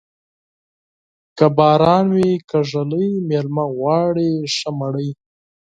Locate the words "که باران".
1.37-2.07